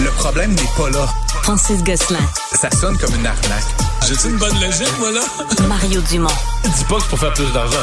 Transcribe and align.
Le 0.00 0.10
problème 0.10 0.52
n'est 0.54 0.62
pas 0.76 0.90
là. 0.90 1.08
Francis 1.42 1.82
Gosselin. 1.82 2.18
Ça 2.52 2.70
sonne 2.70 2.96
comme 2.98 3.14
une 3.14 3.26
arnaque. 3.26 3.64
J'ai-tu 4.06 4.28
une 4.28 4.36
bonne 4.36 4.54
logique, 4.60 4.98
moi, 4.98 5.10
là? 5.12 5.20
Mario 5.68 6.00
Dumont. 6.02 6.28
Dis 6.64 6.84
pas 6.84 6.96
que 6.96 7.02
c'est 7.02 7.08
pour 7.08 7.18
faire 7.18 7.32
plus 7.32 7.50
d'argent. 7.52 7.78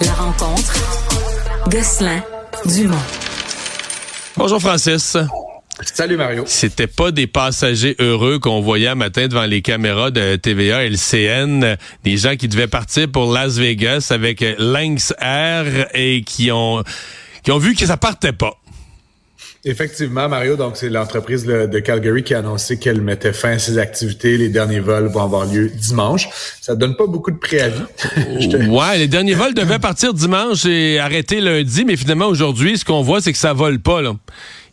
La 0.00 0.12
rencontre. 0.12 0.74
Gosselin. 1.68 2.22
Dumont. 2.66 2.96
Bonjour, 4.36 4.60
Francis. 4.60 5.16
Salut 5.94 6.16
Mario. 6.16 6.44
C'était 6.46 6.86
pas 6.86 7.10
des 7.10 7.26
passagers 7.26 7.96
heureux 7.98 8.38
qu'on 8.38 8.60
voyait 8.60 8.88
un 8.88 8.94
matin 8.94 9.26
devant 9.26 9.46
les 9.46 9.62
caméras 9.62 10.10
de 10.10 10.36
TVA 10.36 10.84
LCN, 10.84 11.76
des 12.04 12.16
gens 12.18 12.36
qui 12.36 12.46
devaient 12.46 12.68
partir 12.68 13.10
pour 13.10 13.32
Las 13.32 13.56
Vegas 13.56 14.08
avec 14.10 14.44
Lynx 14.58 15.14
Air 15.18 15.88
et 15.94 16.22
qui 16.22 16.52
ont 16.52 16.84
qui 17.42 17.50
ont 17.50 17.58
vu 17.58 17.74
que 17.74 17.86
ça 17.86 17.96
partait 17.96 18.32
pas. 18.32 18.61
Effectivement, 19.64 20.28
Mario, 20.28 20.56
donc 20.56 20.76
c'est 20.76 20.88
l'entreprise 20.88 21.46
de 21.46 21.78
Calgary 21.78 22.24
qui 22.24 22.34
a 22.34 22.38
annoncé 22.38 22.80
qu'elle 22.80 23.00
mettait 23.00 23.32
fin 23.32 23.52
à 23.52 23.58
ses 23.60 23.78
activités. 23.78 24.36
Les 24.36 24.48
derniers 24.48 24.80
vols 24.80 25.06
vont 25.06 25.22
avoir 25.22 25.46
lieu 25.46 25.68
dimanche. 25.68 26.28
Ça 26.60 26.74
donne 26.74 26.96
pas 26.96 27.06
beaucoup 27.06 27.30
de 27.30 27.36
préavis. 27.36 27.82
ouais, 28.68 28.98
les 28.98 29.06
derniers 29.06 29.34
vols 29.34 29.54
devaient 29.54 29.78
partir 29.78 30.14
dimanche 30.14 30.66
et 30.66 30.98
arrêter 30.98 31.40
lundi, 31.40 31.84
mais 31.84 31.96
finalement 31.96 32.26
aujourd'hui, 32.26 32.76
ce 32.76 32.84
qu'on 32.84 33.02
voit, 33.02 33.20
c'est 33.20 33.32
que 33.32 33.38
ça 33.38 33.52
vole 33.52 33.78
pas. 33.78 34.02
Là. 34.02 34.16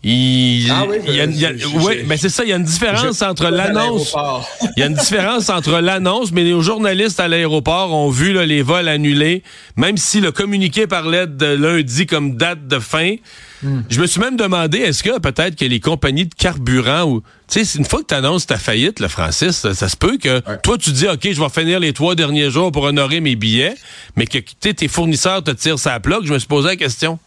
Il, 0.01 0.71
ah 0.71 0.85
oui, 0.89 0.95
il 1.05 1.13
y 1.13 1.19
a, 1.19 1.25
il 1.25 1.37
y 1.37 1.45
a, 1.45 1.51
oui, 1.75 2.03
mais 2.07 2.15
c'est 2.15 2.29
ça, 2.29 2.45
il 2.45 2.49
y 2.49 2.53
a 2.53 2.55
une 2.55 2.63
différence 2.63 3.21
entre 3.21 3.49
l'annonce. 3.49 4.15
Il 4.77 4.79
y 4.79 4.83
a 4.83 4.85
une 4.85 4.93
différence 4.93 5.49
entre 5.49 5.81
l'annonce, 5.81 6.31
mais 6.31 6.45
les 6.45 6.61
journalistes 6.61 7.19
à 7.19 7.27
l'aéroport 7.27 7.93
ont 7.93 8.09
vu 8.09 8.31
là, 8.31 8.45
les 8.45 8.61
vols 8.61 8.87
annulés, 8.87 9.43
même 9.75 9.97
si 9.97 10.21
le 10.21 10.31
communiqué 10.31 10.87
parlait 10.87 11.27
de 11.27 11.47
lundi 11.47 12.05
comme 12.05 12.37
date 12.37 12.65
de 12.65 12.79
fin. 12.79 13.15
Hmm. 13.61 13.81
Je 13.89 13.99
me 13.99 14.07
suis 14.07 14.21
même 14.21 14.37
demandé, 14.37 14.77
est-ce 14.77 15.03
que 15.03 15.19
peut-être 15.19 15.57
que 15.57 15.65
les 15.65 15.81
compagnies 15.81 16.27
de 16.27 16.33
carburant 16.33 17.03
ou 17.03 17.21
tu 17.49 17.65
sais, 17.65 17.77
une 17.77 17.83
fois 17.83 17.99
que 17.99 18.05
tu 18.07 18.13
annonces 18.13 18.45
ta 18.45 18.57
faillite, 18.57 19.01
le 19.01 19.09
Francis, 19.09 19.67
ça, 19.73 19.89
se 19.89 19.97
peut 19.97 20.17
que 20.17 20.39
toi 20.63 20.77
tu 20.77 20.91
dis 20.91 21.09
OK, 21.09 21.27
je 21.29 21.41
vais 21.41 21.49
finir 21.49 21.81
les 21.81 21.91
trois 21.91 22.15
derniers 22.15 22.51
jours 22.51 22.71
pour 22.71 22.83
honorer 22.83 23.19
mes 23.19 23.35
billets, 23.35 23.75
mais 24.15 24.27
que 24.27 24.37
tes 24.37 24.87
fournisseurs 24.87 25.43
te 25.43 25.51
tirent 25.51 25.79
sa 25.79 25.99
plaque, 25.99 26.23
je 26.23 26.31
me 26.31 26.39
suis 26.39 26.47
posé 26.47 26.69
la 26.69 26.75
question. 26.77 27.19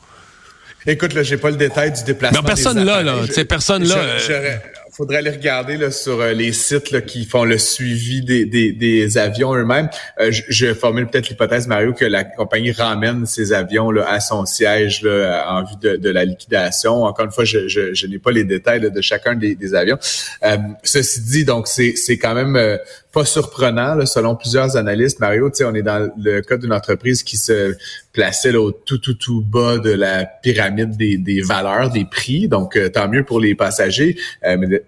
Écoute, 0.87 1.15
là, 1.15 1.23
j'ai 1.23 1.37
pas 1.37 1.51
le 1.51 1.57
détail 1.57 1.93
du 1.93 2.03
déplacement. 2.03 2.41
Mais 2.43 2.47
personne 2.47 2.85
là, 2.85 3.03
là. 3.03 3.17
C'est 3.31 3.45
personne 3.45 3.85
là. 3.85 3.97
Euh, 3.99 4.57
faudrait 4.93 5.19
aller 5.19 5.31
regarder 5.31 5.79
là, 5.79 5.91
sur 5.91 6.21
euh, 6.21 6.33
les 6.33 6.53
sites 6.53 6.91
là, 6.91 7.01
qui 7.01 7.25
font 7.25 7.45
le 7.45 7.57
suivi 7.57 8.23
des, 8.23 8.45
des, 8.45 8.73
des 8.73 9.17
avions 9.17 9.55
eux-mêmes. 9.55 9.89
Euh, 10.21 10.31
je, 10.31 10.43
je, 10.51 10.75
formule 10.75 11.07
peut-être 11.07 11.31
l'hypothèse, 11.31 11.67
Mario, 11.67 11.95
que 11.95 12.05
la 12.05 12.25
compagnie 12.25 12.73
ramène 12.73 13.25
ces 13.25 13.55
avions 13.55 13.91
là, 13.91 14.07
à 14.11 14.21
son 14.21 14.45
siège 14.45 15.03
là, 15.03 15.47
en 15.49 15.65
vue 15.65 15.77
de, 15.81 15.97
de, 15.97 16.11
la 16.11 16.27
liquidation. 16.27 17.05
Encore 17.05 17.25
une 17.25 17.31
fois, 17.31 17.45
je, 17.45 17.69
je, 17.69 17.95
je 17.95 18.07
n'ai 18.07 18.19
pas 18.19 18.33
les 18.33 18.45
détails 18.45 18.91
de 18.91 19.01
chacun 19.01 19.35
des, 19.35 19.55
des 19.55 19.75
avions. 19.75 19.99
Euh, 20.45 20.59
ceci 20.83 21.23
dit, 21.23 21.45
donc 21.47 21.69
c'est, 21.69 21.95
c'est 21.97 22.19
quand 22.19 22.35
même 22.35 22.79
pas 23.13 23.25
surprenant, 23.25 23.95
là, 23.95 24.05
selon 24.05 24.37
plusieurs 24.37 24.77
analystes. 24.77 25.21
Mario, 25.21 25.51
on 25.65 25.75
est 25.75 25.83
dans 25.83 26.11
le 26.19 26.41
cas 26.43 26.59
d'une 26.59 26.73
entreprise 26.73 27.23
qui 27.23 27.39
se 27.39 27.75
plaçait 28.13 28.53
là, 28.53 28.61
au 28.61 28.73
tout, 28.73 28.99
tout, 28.99 29.15
tout 29.15 29.41
bas 29.41 29.79
de 29.79 29.91
la 29.91 30.27
pyramide 30.27 30.97
des, 30.97 31.17
des 31.17 31.41
valeurs, 31.41 31.91
des 31.91 32.05
prix. 32.05 32.49
Donc, 32.49 32.79
tant 32.93 33.09
mieux 33.09 33.25
pour 33.25 33.41
les 33.41 33.55
passagers. 33.55 34.17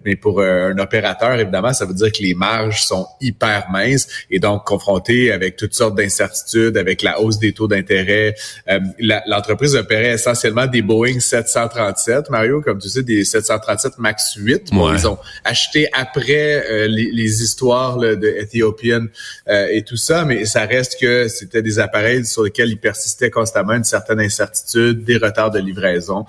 Mais 0.03 0.15
pour 0.15 0.39
euh, 0.39 0.71
un 0.71 0.77
opérateur, 0.79 1.33
évidemment, 1.33 1.73
ça 1.73 1.85
veut 1.85 1.93
dire 1.93 2.11
que 2.11 2.21
les 2.21 2.33
marges 2.33 2.83
sont 2.83 3.07
hyper 3.21 3.67
minces 3.71 4.07
et 4.29 4.39
donc 4.39 4.65
confronté 4.65 5.31
avec 5.31 5.55
toutes 5.55 5.73
sortes 5.73 5.95
d'incertitudes, 5.95 6.77
avec 6.77 7.01
la 7.01 7.21
hausse 7.21 7.39
des 7.39 7.53
taux 7.53 7.67
d'intérêt. 7.67 8.35
Euh, 8.69 8.79
l'entreprise 9.27 9.75
opérait 9.75 10.13
essentiellement 10.13 10.67
des 10.67 10.81
Boeing 10.81 11.19
737, 11.19 12.29
Mario, 12.29 12.61
comme 12.61 12.79
tu 12.79 12.89
sais, 12.89 13.03
des 13.03 13.23
737 13.23 13.97
MAX 13.97 14.35
8. 14.35 14.69
ils 14.71 15.07
ont 15.07 15.17
acheté 15.43 15.89
après 15.93 16.65
euh, 16.69 16.87
les, 16.87 17.11
les, 17.11 17.41
histoires 17.41 17.97
de 17.97 18.27
Ethiopian 18.39 19.07
et 19.47 19.83
tout 19.83 19.97
ça, 19.97 20.23
mais 20.25 20.45
ça 20.45 20.65
reste 20.65 20.99
que 20.99 21.27
c'était 21.27 21.61
des 21.61 21.79
appareils 21.79 22.25
sur 22.25 22.43
lesquels 22.43 22.69
il 22.69 22.77
persistait 22.77 23.29
constamment 23.29 23.73
une 23.73 23.83
certaine 23.83 24.19
incertitude, 24.19 25.03
des 25.03 25.17
retards 25.17 25.51
de 25.51 25.59
livraison. 25.59 26.25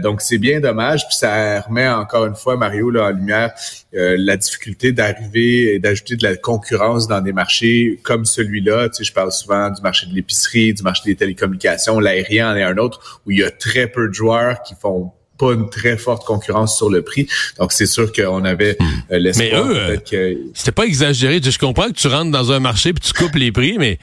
donc, 0.00 0.20
c'est 0.20 0.38
bien 0.38 0.60
dommage. 0.60 1.06
Puis 1.08 1.16
ça 1.16 1.60
remet 1.60 1.88
encore 1.88 2.26
une 2.26 2.34
fois, 2.34 2.56
Mario, 2.56 2.90
là, 2.90 3.01
en 3.02 3.10
lumière 3.10 3.52
euh, 3.94 4.16
la 4.18 4.36
difficulté 4.36 4.92
d'arriver 4.92 5.74
et 5.74 5.78
d'ajouter 5.78 6.16
de 6.16 6.22
la 6.22 6.36
concurrence 6.36 7.08
dans 7.08 7.20
des 7.20 7.32
marchés 7.32 8.00
comme 8.02 8.24
celui-là. 8.24 8.88
Tu 8.88 8.96
sais, 8.96 9.04
je 9.04 9.12
parle 9.12 9.32
souvent 9.32 9.70
du 9.70 9.82
marché 9.82 10.06
de 10.06 10.14
l'épicerie, 10.14 10.74
du 10.74 10.82
marché 10.82 11.02
des 11.06 11.16
télécommunications, 11.16 11.98
l'aérien 12.00 12.52
en 12.52 12.56
est 12.56 12.62
un 12.62 12.78
autre 12.78 13.20
où 13.26 13.30
il 13.30 13.40
y 13.40 13.44
a 13.44 13.50
très 13.50 13.86
peu 13.86 14.08
de 14.08 14.14
joueurs 14.14 14.62
qui 14.62 14.74
font 14.80 15.12
pas 15.38 15.52
une 15.54 15.68
très 15.70 15.96
forte 15.96 16.24
concurrence 16.24 16.76
sur 16.76 16.90
le 16.90 17.02
prix. 17.02 17.26
Donc, 17.58 17.72
c'est 17.72 17.86
sûr 17.86 18.12
qu'on 18.12 18.44
avait 18.44 18.76
euh, 19.10 19.18
l'espoir. 19.18 19.66
Mais 19.66 19.74
eux, 19.74 19.98
euh, 20.12 20.34
c'était 20.54 20.72
pas 20.72 20.84
exagéré. 20.84 21.40
Je 21.42 21.58
comprends 21.58 21.88
que 21.88 21.94
tu 21.94 22.06
rentres 22.06 22.30
dans 22.30 22.52
un 22.52 22.60
marché 22.60 22.92
puis 22.92 23.02
tu 23.02 23.12
coupes 23.12 23.34
les 23.34 23.50
prix, 23.50 23.76
mais 23.78 23.98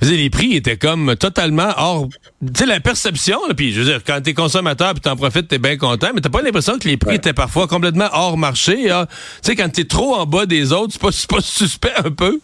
les 0.00 0.30
prix 0.30 0.54
étaient 0.54 0.76
comme 0.76 1.14
totalement 1.16 1.72
hors. 1.76 2.08
Tu 2.40 2.48
sais, 2.54 2.66
la 2.66 2.80
perception, 2.80 3.38
puis 3.56 3.72
je 3.72 3.80
veux 3.80 3.86
dire, 3.86 4.00
quand 4.04 4.20
t'es 4.22 4.34
consommateur 4.34 4.92
puis 4.92 5.00
t'en 5.00 5.16
profites, 5.16 5.48
t'es 5.48 5.58
bien 5.58 5.76
content, 5.76 6.08
mais 6.14 6.20
t'as 6.20 6.30
pas 6.30 6.42
l'impression 6.42 6.78
que 6.78 6.88
les 6.88 6.96
prix 6.96 7.16
étaient 7.16 7.32
parfois 7.32 7.66
complètement 7.66 8.08
hors 8.12 8.38
marché. 8.38 8.90
Hein? 8.90 9.06
Tu 9.42 9.50
sais, 9.50 9.56
quand 9.56 9.70
t'es 9.70 9.84
trop 9.84 10.14
en 10.14 10.26
bas 10.26 10.46
des 10.46 10.72
autres, 10.72 10.92
c'est 10.92 11.00
pas, 11.28 11.36
pas 11.36 11.40
suspect 11.42 11.92
un 12.04 12.10
peu? 12.10 12.40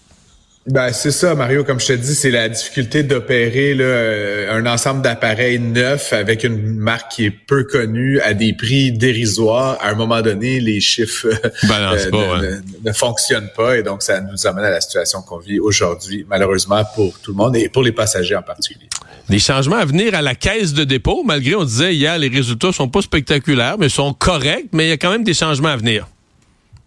Ben 0.66 0.92
c'est 0.92 1.12
ça, 1.12 1.36
Mario. 1.36 1.62
Comme 1.62 1.78
je 1.78 1.86
te 1.86 1.92
dis, 1.92 2.14
c'est 2.16 2.32
la 2.32 2.48
difficulté 2.48 3.04
d'opérer 3.04 3.76
euh, 3.78 4.52
un 4.52 4.66
ensemble 4.66 5.00
d'appareils 5.00 5.60
neufs 5.60 6.12
avec 6.12 6.42
une 6.42 6.74
marque 6.74 7.12
qui 7.12 7.26
est 7.26 7.30
peu 7.30 7.62
connue 7.62 8.20
à 8.20 8.34
des 8.34 8.52
prix 8.52 8.90
dérisoires. 8.90 9.78
À 9.80 9.90
un 9.90 9.94
moment 9.94 10.22
donné, 10.22 10.58
les 10.58 10.80
chiffres 10.80 11.28
euh, 11.28 12.60
ne, 12.84 12.92
fonctionnent 12.92 13.50
pas 13.56 13.78
et 13.78 13.84
donc 13.84 14.02
ça 14.02 14.20
nous 14.20 14.44
amène 14.48 14.64
à 14.64 14.70
la 14.70 14.80
situation 14.80 15.22
qu'on 15.22 15.38
vit 15.38 15.60
aujourd'hui, 15.60 16.26
malheureusement 16.28 16.82
pour 16.96 17.16
tout 17.20 17.30
le 17.30 17.36
monde 17.36 17.54
et 17.54 17.68
pour 17.68 17.84
les 17.84 17.92
passagers 17.92 18.34
en 18.34 18.42
particulier. 18.42 18.88
Des 19.28 19.38
changements 19.38 19.76
à 19.76 19.84
venir 19.84 20.16
à 20.16 20.22
la 20.22 20.34
caisse 20.34 20.72
de 20.72 20.82
dépôt, 20.82 21.22
malgré 21.24 21.54
on 21.54 21.64
disait 21.64 21.94
hier 21.94 22.18
les 22.18 22.28
résultats 22.28 22.72
sont 22.72 22.88
pas 22.88 23.02
spectaculaires, 23.02 23.76
mais 23.78 23.88
sont 23.88 24.12
corrects, 24.12 24.66
mais 24.72 24.86
il 24.86 24.88
y 24.88 24.92
a 24.92 24.96
quand 24.96 25.10
même 25.10 25.24
des 25.24 25.34
changements 25.34 25.68
à 25.68 25.76
venir. 25.76 26.08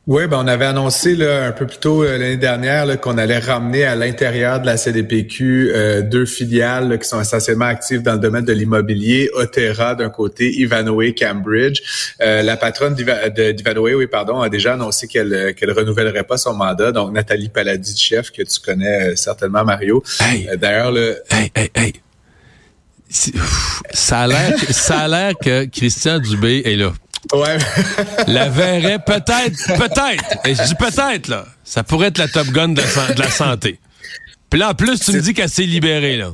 Oui, 0.09 0.25
ben 0.25 0.40
on 0.44 0.47
avait 0.47 0.66
annoncé 0.66 1.16
là, 1.16 1.46
un 1.46 1.52
peu 1.52 1.68
plus 1.68 1.78
tôt 1.78 2.03
euh, 2.03 2.18
l'année 2.18 2.36
dernière 2.36 3.00
qu'on 3.00 3.20
allait 3.20 3.38
ramener 3.38 3.84
à 3.84 3.94
l'intérieur 3.94 4.59
de 4.59 4.66
la 4.66 4.75
CDPQ 4.75 5.70
euh, 5.72 6.02
deux 6.02 6.25
filiales 6.25 6.97
qui 6.97 7.08
sont 7.08 7.22
essentiellement 7.22 7.66
actives 7.66 8.02
dans 8.02 8.14
le 8.14 8.19
domaine 8.19 8.44
de 8.44 8.52
l'immobilier, 8.52 9.30
Otera 9.36 9.94
d'un 9.94 10.09
côté, 10.09 10.52
Ivanhoe 10.52 11.14
Cambridge. 11.16 12.16
Euh, 12.22 12.42
la 12.42 12.58
patronne 12.58 12.96
d'Ivanhoe, 12.96 13.94
oui, 13.98 14.08
pardon, 14.08 14.42
a 14.42 14.50
déjà 14.50 14.74
annoncé 14.74 15.08
qu'elle 15.08 15.53
qu'elle 15.53 15.72
renouvellerait 15.74 16.24
pas 16.24 16.38
son 16.38 16.56
mandat. 16.56 16.92
Donc 16.92 17.14
Nathalie 17.14 17.50
Paladis, 17.50 17.96
chef, 17.96 18.31
que 18.31 18.42
tu 18.42 18.59
connais 18.59 19.16
certainement, 19.16 19.64
Mario. 19.64 20.02
D'ailleurs, 20.58 20.92
le... 20.92 21.22
Hey, 21.30 21.52
hey, 21.53 21.69
hey. 21.75 21.94
Ça 23.94 24.22
a 24.22 25.08
l'air 25.08 25.34
que 25.40 25.66
Christian 25.66 26.18
Dubé 26.18 26.64
est 26.66 26.78
là. 26.78 26.94
Ouais. 27.34 27.57
la 28.28 28.50
verrait 28.50 29.00
peut-être, 29.00 29.67
peut-être, 29.78 30.47
et 30.47 30.56
je 30.56 30.63
dis 30.63 30.75
peut-être, 30.75 31.28
là, 31.28 31.45
ça 31.63 31.84
pourrait 31.84 32.07
être 32.07 32.17
la 32.17 32.28
Top 32.28 32.47
Gun 32.47 32.69
de 32.69 32.81
la, 32.81 33.13
de 33.13 33.19
la 33.19 33.29
santé. 33.29 33.79
Puis 34.50 34.59
là, 34.59 34.69
en 34.69 34.73
plus, 34.73 35.00
tu 35.00 35.12
me 35.12 35.22
dis 35.22 35.34
qu'elle 35.34 35.50
s'est 35.50 35.63
libérée, 35.63 36.18
là 36.18 36.31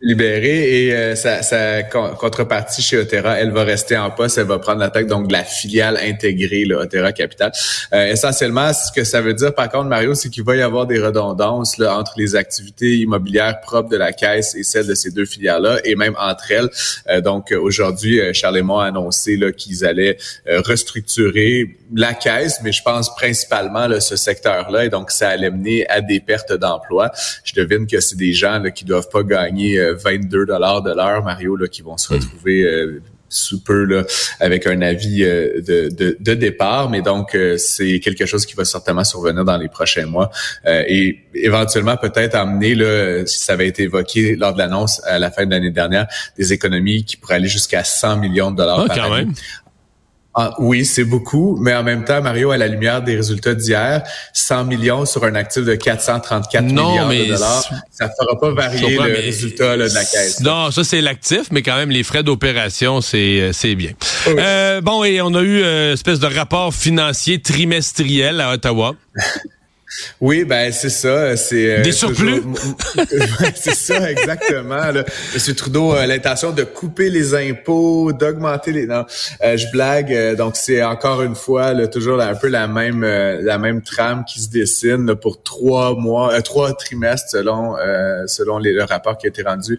libérée 0.00 0.86
et 0.86 0.94
euh, 0.94 1.14
sa, 1.16 1.82
contrepartie 1.82 2.82
chez 2.82 2.98
Otera, 2.98 3.38
elle 3.38 3.50
va 3.50 3.64
rester 3.64 3.96
en 3.96 4.10
poste, 4.10 4.38
elle 4.38 4.46
va 4.46 4.58
prendre 4.58 4.78
la 4.78 4.90
tête 4.90 5.08
donc 5.08 5.26
de 5.26 5.32
la 5.32 5.42
filiale 5.42 5.96
intégrée, 5.96 6.64
là, 6.64 6.78
Otera 6.78 7.12
Capital. 7.12 7.50
Euh, 7.92 8.06
essentiellement, 8.06 8.72
ce 8.72 8.92
que 8.92 9.02
ça 9.02 9.20
veut 9.20 9.34
dire 9.34 9.54
par 9.54 9.68
contre, 9.68 9.86
Mario, 9.86 10.14
c'est 10.14 10.30
qu'il 10.30 10.44
va 10.44 10.54
y 10.54 10.62
avoir 10.62 10.86
des 10.86 11.00
redondances 11.00 11.78
là, 11.78 11.98
entre 11.98 12.14
les 12.16 12.36
activités 12.36 12.98
immobilières 12.98 13.60
propres 13.60 13.88
de 13.88 13.96
la 13.96 14.12
caisse 14.12 14.54
et 14.54 14.62
celles 14.62 14.86
de 14.86 14.94
ces 14.94 15.10
deux 15.10 15.26
filiales-là, 15.26 15.78
et 15.84 15.96
même 15.96 16.14
entre 16.18 16.52
elles. 16.52 16.70
Euh, 17.08 17.20
donc 17.20 17.52
aujourd'hui, 17.52 18.20
Charlemont 18.32 18.78
a 18.78 18.86
annoncé 18.86 19.38
qu'ils 19.56 19.84
allaient 19.84 20.16
restructurer 20.46 21.76
la 21.94 22.14
caisse, 22.14 22.60
mais 22.62 22.72
je 22.72 22.82
pense 22.82 23.14
principalement 23.16 23.86
là, 23.88 24.00
ce 24.00 24.14
secteur-là, 24.14 24.84
et 24.84 24.88
donc 24.90 25.10
ça 25.10 25.30
allait 25.30 25.50
mener 25.50 25.88
à 25.88 26.00
des 26.00 26.20
pertes 26.20 26.52
d'emplois. 26.52 27.10
Je 27.42 27.54
devine 27.54 27.86
que 27.86 28.00
c'est 28.00 28.16
des 28.16 28.32
gens 28.32 28.58
là, 28.58 28.70
qui 28.70 28.84
doivent 28.84 29.08
pas 29.08 29.22
gagner 29.22 29.87
22 29.94 30.46
dollars 30.46 30.82
de 30.82 30.92
l'heure, 30.92 31.22
Mario, 31.22 31.56
là, 31.56 31.68
qui 31.68 31.82
vont 31.82 31.96
se 31.96 32.12
retrouver 32.12 32.62
euh, 32.62 33.02
sous 33.28 33.62
peu 33.62 33.84
là, 33.84 34.04
avec 34.40 34.66
un 34.66 34.80
avis 34.80 35.22
euh, 35.22 35.60
de, 35.60 35.88
de, 35.90 36.16
de, 36.18 36.34
départ, 36.34 36.88
mais 36.88 37.02
donc 37.02 37.34
euh, 37.34 37.58
c'est 37.58 38.00
quelque 38.00 38.24
chose 38.24 38.46
qui 38.46 38.54
va 38.54 38.64
certainement 38.64 39.04
survenir 39.04 39.44
dans 39.44 39.58
les 39.58 39.68
prochains 39.68 40.06
mois. 40.06 40.30
Et 40.66 41.20
éventuellement 41.34 41.96
peut-être 41.96 42.34
amener, 42.34 42.74
là, 42.74 43.26
si 43.26 43.38
ça 43.38 43.52
avait 43.52 43.68
été 43.68 43.84
évoqué 43.84 44.36
lors 44.36 44.54
de 44.54 44.58
l'annonce 44.58 45.02
à 45.04 45.18
la 45.18 45.30
fin 45.30 45.44
de 45.44 45.50
l'année 45.50 45.70
dernière, 45.70 46.06
des 46.36 46.52
économies 46.52 47.04
qui 47.04 47.16
pourraient 47.16 47.36
aller 47.36 47.48
jusqu'à 47.48 47.84
100 47.84 48.16
millions 48.16 48.50
de 48.50 48.56
dollars 48.56 48.86
ah, 48.88 48.94
par 48.94 49.12
année 49.12 49.28
Ah, 50.40 50.54
oui, 50.60 50.84
c'est 50.84 51.02
beaucoup, 51.02 51.58
mais 51.60 51.74
en 51.74 51.82
même 51.82 52.04
temps, 52.04 52.22
Mario, 52.22 52.52
à 52.52 52.56
la 52.56 52.68
lumière 52.68 53.02
des 53.02 53.16
résultats 53.16 53.54
d'hier, 53.54 54.04
100 54.32 54.66
millions 54.66 55.04
sur 55.04 55.24
un 55.24 55.34
actif 55.34 55.64
de 55.64 55.74
434 55.74 56.64
milliards 56.64 57.08
de 57.08 57.24
dollars, 57.24 57.68
ça 57.90 58.06
ne 58.06 58.10
fera 58.10 58.38
pas 58.38 58.52
varier 58.52 58.96
le 58.96 59.16
résultat 59.16 59.76
de 59.76 59.82
la 59.92 60.04
caisse. 60.04 60.40
Non, 60.40 60.70
ça 60.70 60.84
c'est 60.84 61.00
l'actif, 61.00 61.48
mais 61.50 61.62
quand 61.62 61.74
même 61.74 61.90
les 61.90 62.04
frais 62.04 62.22
d'opération, 62.22 63.00
c'est 63.00 63.40
euh, 63.40 63.52
c'est 63.52 63.74
bien. 63.74 63.90
Euh, 64.28 64.80
bon, 64.80 65.02
et 65.02 65.20
on 65.20 65.34
a 65.34 65.42
eu 65.42 65.58
une 65.58 65.64
euh, 65.64 65.92
espèce 65.94 66.20
de 66.20 66.28
rapport 66.28 66.72
financier 66.72 67.42
trimestriel 67.42 68.40
à 68.40 68.52
Ottawa. 68.52 68.94
Oui, 70.20 70.44
ben 70.44 70.72
c'est 70.72 70.90
ça. 70.90 71.36
C'est 71.36 71.78
euh, 71.78 71.82
des 71.82 71.92
surplus? 71.92 72.42
c'est 73.54 73.74
ça 73.74 74.10
exactement. 74.10 74.90
Là. 74.90 75.04
Monsieur 75.32 75.54
Trudeau 75.54 75.92
a 75.92 76.06
l'intention 76.06 76.52
de 76.52 76.62
couper 76.62 77.08
les 77.08 77.34
impôts, 77.34 78.12
d'augmenter 78.12 78.72
les. 78.72 78.86
Non, 78.86 79.06
euh, 79.42 79.56
je 79.56 79.70
blague. 79.70 80.12
Euh, 80.12 80.34
donc 80.34 80.56
c'est 80.56 80.82
encore 80.82 81.22
une 81.22 81.34
fois 81.34 81.72
là, 81.72 81.86
toujours 81.86 82.20
un 82.20 82.34
peu 82.34 82.48
la 82.48 82.66
même 82.66 83.02
la 83.02 83.58
même 83.58 83.82
trame 83.82 84.24
qui 84.24 84.40
se 84.40 84.50
dessine 84.50 85.14
pour 85.14 85.42
trois 85.42 85.94
mois, 85.94 86.40
trois 86.42 86.74
trimestres 86.74 87.30
selon 87.30 87.76
selon 88.26 88.58
les, 88.58 88.72
le 88.72 88.84
rapport 88.84 89.16
qui 89.16 89.26
a 89.26 89.28
été 89.28 89.42
rendu 89.42 89.78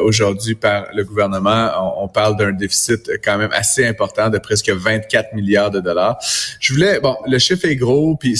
aujourd'hui 0.00 0.54
par 0.54 0.86
le 0.94 1.04
gouvernement. 1.04 1.70
On, 1.78 2.04
on 2.04 2.08
parle 2.08 2.36
d'un 2.36 2.52
déficit 2.52 3.10
quand 3.22 3.38
même 3.38 3.50
assez 3.52 3.86
important 3.86 4.30
de 4.30 4.38
presque 4.38 4.70
24 4.70 5.34
milliards 5.34 5.70
de 5.70 5.80
dollars. 5.80 6.18
Je 6.60 6.72
voulais 6.72 7.00
bon, 7.00 7.16
le 7.26 7.38
chiffre 7.38 7.66
est 7.66 7.76
gros 7.76 8.16
puis 8.16 8.36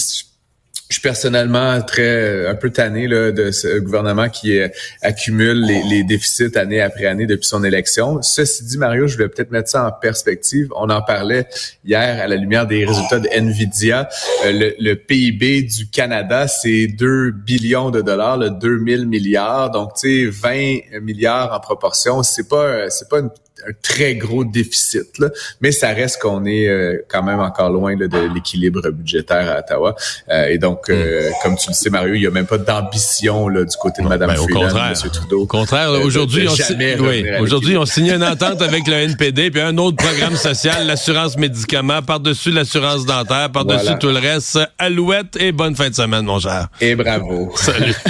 je 0.90 0.96
suis 0.96 1.02
personnellement 1.02 1.80
très 1.82 2.48
un 2.48 2.56
peu 2.56 2.70
tanné 2.70 3.06
là, 3.06 3.30
de 3.30 3.52
ce 3.52 3.78
gouvernement 3.78 4.28
qui 4.28 4.58
euh, 4.58 4.68
accumule 5.02 5.64
les, 5.64 5.84
les, 5.84 6.02
déficits 6.02 6.58
année 6.58 6.80
après 6.80 7.06
année 7.06 7.26
depuis 7.26 7.46
son 7.46 7.62
élection. 7.62 8.20
Ceci 8.22 8.64
dit, 8.64 8.76
Mario, 8.76 9.06
je 9.06 9.16
vais 9.16 9.28
peut-être 9.28 9.52
mettre 9.52 9.68
ça 9.68 9.86
en 9.86 9.92
perspective. 9.92 10.68
On 10.74 10.90
en 10.90 11.00
parlait 11.00 11.46
hier 11.84 12.20
à 12.20 12.26
la 12.26 12.34
lumière 12.34 12.66
des 12.66 12.84
résultats 12.84 13.20
de 13.20 13.28
Nvidia. 13.28 14.08
Euh, 14.44 14.52
le, 14.52 14.74
le, 14.80 14.96
PIB 14.96 15.62
du 15.62 15.88
Canada, 15.88 16.48
c'est 16.48 16.88
2 16.88 17.30
billions 17.30 17.90
de 17.90 18.02
dollars, 18.02 18.36
le 18.36 18.50
2000 18.50 19.06
milliards. 19.06 19.70
Donc, 19.70 19.94
tu 19.94 20.26
sais, 20.26 20.28
20 20.28 21.00
milliards 21.02 21.54
en 21.54 21.60
proportion, 21.60 22.24
c'est 22.24 22.48
pas 22.48 22.90
c'est 22.90 23.08
pas 23.08 23.20
une 23.20 23.30
un 23.68 23.72
très 23.82 24.14
gros 24.14 24.44
déficit, 24.44 25.18
là, 25.18 25.28
mais 25.60 25.72
ça 25.72 25.88
reste 25.88 26.20
qu'on 26.20 26.44
est 26.44 26.68
euh, 26.68 27.04
quand 27.08 27.22
même 27.22 27.40
encore 27.40 27.70
loin 27.70 27.96
là, 27.96 28.08
de 28.08 28.34
l'équilibre 28.34 28.90
budgétaire 28.90 29.50
à 29.50 29.58
Ottawa. 29.60 29.94
Euh, 30.30 30.46
et 30.46 30.58
donc, 30.58 30.88
euh, 30.88 31.28
hmm. 31.28 31.32
comme 31.42 31.56
tu 31.56 31.68
le 31.68 31.74
sais, 31.74 31.90
Mario, 31.90 32.14
il 32.14 32.20
n'y 32.20 32.26
a 32.26 32.30
même 32.30 32.46
pas 32.46 32.58
d'ambition 32.58 33.48
là, 33.48 33.64
du 33.64 33.76
côté 33.76 34.02
de 34.02 34.08
Mme 34.08 34.28
ben, 34.28 34.36
Freeland, 34.36 34.76
M. 34.76 35.10
Trudeau. 35.12 35.42
Au 35.42 35.46
contraire, 35.46 35.90
aujourd'hui, 35.92 36.46
on, 36.48 37.04
oui, 37.04 37.24
aujourd'hui, 37.40 37.76
on 37.76 37.86
signe 37.86 38.12
une 38.12 38.24
entente 38.30 38.62
avec 38.62 38.86
le 38.86 38.94
NPD, 38.94 39.50
puis 39.50 39.60
un 39.60 39.76
autre 39.78 39.96
programme 39.96 40.36
social, 40.36 40.86
l'assurance 40.86 41.36
médicaments, 41.36 42.02
par-dessus 42.02 42.50
l'assurance 42.50 43.06
dentaire, 43.06 43.50
par-dessus 43.50 43.98
tout 43.98 44.08
le 44.08 44.18
reste. 44.18 44.58
Alouette 44.78 45.36
et 45.38 45.52
bonne 45.52 45.74
fin 45.76 45.90
de 45.90 45.94
semaine, 45.94 46.24
mon 46.24 46.38
cher. 46.38 46.68
Et 46.80 46.94
bravo. 46.94 47.52
Salut. 47.56 47.94